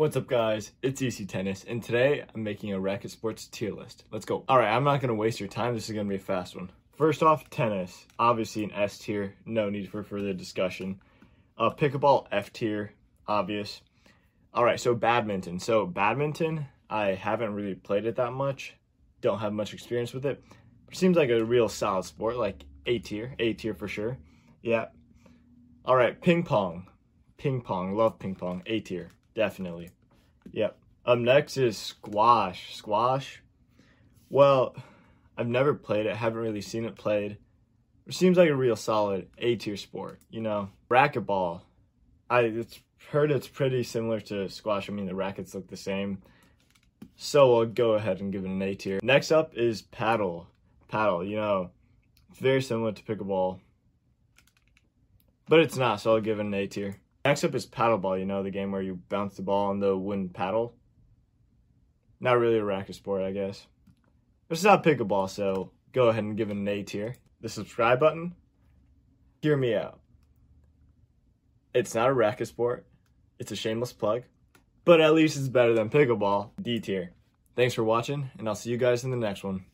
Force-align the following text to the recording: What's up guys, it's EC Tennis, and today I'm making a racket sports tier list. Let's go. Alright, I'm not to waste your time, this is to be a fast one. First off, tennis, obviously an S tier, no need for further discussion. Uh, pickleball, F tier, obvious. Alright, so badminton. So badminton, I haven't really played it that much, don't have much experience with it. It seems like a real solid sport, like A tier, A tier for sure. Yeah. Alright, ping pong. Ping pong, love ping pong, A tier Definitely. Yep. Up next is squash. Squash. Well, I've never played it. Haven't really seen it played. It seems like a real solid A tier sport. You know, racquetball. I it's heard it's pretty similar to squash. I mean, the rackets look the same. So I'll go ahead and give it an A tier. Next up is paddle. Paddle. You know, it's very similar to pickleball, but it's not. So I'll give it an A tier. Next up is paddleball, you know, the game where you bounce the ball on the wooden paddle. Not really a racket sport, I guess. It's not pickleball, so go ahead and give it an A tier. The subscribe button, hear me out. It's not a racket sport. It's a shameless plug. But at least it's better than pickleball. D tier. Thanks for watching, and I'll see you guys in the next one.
What's 0.00 0.16
up 0.16 0.28
guys, 0.28 0.72
it's 0.80 1.02
EC 1.02 1.28
Tennis, 1.28 1.62
and 1.68 1.82
today 1.82 2.24
I'm 2.34 2.42
making 2.42 2.72
a 2.72 2.80
racket 2.80 3.10
sports 3.10 3.46
tier 3.48 3.74
list. 3.74 4.04
Let's 4.10 4.24
go. 4.24 4.46
Alright, 4.48 4.72
I'm 4.72 4.82
not 4.82 5.02
to 5.02 5.14
waste 5.14 5.40
your 5.40 5.48
time, 5.50 5.74
this 5.74 5.90
is 5.90 5.94
to 5.94 6.04
be 6.08 6.14
a 6.14 6.18
fast 6.18 6.56
one. 6.56 6.70
First 6.96 7.22
off, 7.22 7.50
tennis, 7.50 8.06
obviously 8.18 8.64
an 8.64 8.72
S 8.72 8.96
tier, 8.96 9.34
no 9.44 9.68
need 9.68 9.90
for 9.90 10.02
further 10.02 10.32
discussion. 10.32 11.02
Uh, 11.58 11.68
pickleball, 11.68 12.28
F 12.32 12.50
tier, 12.50 12.94
obvious. 13.28 13.82
Alright, 14.56 14.80
so 14.80 14.94
badminton. 14.94 15.60
So 15.60 15.84
badminton, 15.84 16.64
I 16.88 17.08
haven't 17.08 17.52
really 17.52 17.74
played 17.74 18.06
it 18.06 18.16
that 18.16 18.32
much, 18.32 18.76
don't 19.20 19.40
have 19.40 19.52
much 19.52 19.74
experience 19.74 20.14
with 20.14 20.24
it. 20.24 20.42
It 20.90 20.96
seems 20.96 21.18
like 21.18 21.28
a 21.28 21.44
real 21.44 21.68
solid 21.68 22.06
sport, 22.06 22.38
like 22.38 22.64
A 22.86 23.00
tier, 23.00 23.34
A 23.38 23.52
tier 23.52 23.74
for 23.74 23.86
sure. 23.86 24.16
Yeah. 24.62 24.86
Alright, 25.86 26.22
ping 26.22 26.42
pong. 26.42 26.86
Ping 27.36 27.60
pong, 27.60 27.94
love 27.94 28.18
ping 28.18 28.34
pong, 28.34 28.62
A 28.64 28.80
tier 28.80 29.10
Definitely. 29.34 29.90
Yep. 30.52 30.76
Up 31.06 31.18
next 31.18 31.56
is 31.56 31.78
squash. 31.78 32.74
Squash. 32.74 33.42
Well, 34.28 34.76
I've 35.36 35.48
never 35.48 35.74
played 35.74 36.06
it. 36.06 36.16
Haven't 36.16 36.40
really 36.40 36.60
seen 36.60 36.84
it 36.84 36.96
played. 36.96 37.38
It 38.06 38.14
seems 38.14 38.36
like 38.36 38.50
a 38.50 38.54
real 38.54 38.76
solid 38.76 39.28
A 39.38 39.56
tier 39.56 39.76
sport. 39.76 40.20
You 40.30 40.40
know, 40.40 40.70
racquetball. 40.90 41.62
I 42.28 42.40
it's 42.40 42.80
heard 43.10 43.30
it's 43.30 43.48
pretty 43.48 43.82
similar 43.82 44.20
to 44.20 44.48
squash. 44.48 44.88
I 44.88 44.92
mean, 44.92 45.06
the 45.06 45.14
rackets 45.14 45.54
look 45.54 45.68
the 45.68 45.76
same. 45.76 46.22
So 47.16 47.58
I'll 47.58 47.66
go 47.66 47.92
ahead 47.94 48.20
and 48.20 48.32
give 48.32 48.44
it 48.44 48.50
an 48.50 48.62
A 48.62 48.74
tier. 48.74 49.00
Next 49.02 49.32
up 49.32 49.56
is 49.56 49.82
paddle. 49.82 50.48
Paddle. 50.88 51.24
You 51.24 51.36
know, 51.36 51.70
it's 52.30 52.40
very 52.40 52.62
similar 52.62 52.92
to 52.92 53.02
pickleball, 53.02 53.60
but 55.48 55.60
it's 55.60 55.76
not. 55.76 56.00
So 56.00 56.14
I'll 56.14 56.20
give 56.20 56.38
it 56.38 56.46
an 56.46 56.54
A 56.54 56.66
tier. 56.66 56.96
Next 57.24 57.44
up 57.44 57.54
is 57.54 57.66
paddleball, 57.66 58.18
you 58.18 58.24
know, 58.24 58.42
the 58.42 58.50
game 58.50 58.72
where 58.72 58.82
you 58.82 59.00
bounce 59.08 59.36
the 59.36 59.42
ball 59.42 59.70
on 59.70 59.80
the 59.80 59.96
wooden 59.96 60.30
paddle. 60.30 60.74
Not 62.18 62.38
really 62.38 62.58
a 62.58 62.64
racket 62.64 62.94
sport, 62.94 63.22
I 63.22 63.32
guess. 63.32 63.66
It's 64.48 64.64
not 64.64 64.82
pickleball, 64.82 65.28
so 65.28 65.72
go 65.92 66.08
ahead 66.08 66.24
and 66.24 66.36
give 66.36 66.50
it 66.50 66.56
an 66.56 66.66
A 66.66 66.82
tier. 66.82 67.16
The 67.40 67.48
subscribe 67.48 68.00
button, 68.00 68.34
hear 69.42 69.56
me 69.56 69.74
out. 69.74 70.00
It's 71.72 71.94
not 71.94 72.08
a 72.08 72.12
racket 72.12 72.48
sport. 72.48 72.86
It's 73.38 73.52
a 73.52 73.56
shameless 73.56 73.92
plug. 73.92 74.24
But 74.84 75.00
at 75.00 75.14
least 75.14 75.36
it's 75.36 75.48
better 75.48 75.72
than 75.72 75.88
pickleball. 75.88 76.50
D 76.60 76.80
tier. 76.80 77.12
Thanks 77.54 77.74
for 77.74 77.84
watching, 77.84 78.30
and 78.38 78.48
I'll 78.48 78.54
see 78.54 78.70
you 78.70 78.76
guys 78.76 79.04
in 79.04 79.10
the 79.10 79.16
next 79.16 79.44
one. 79.44 79.64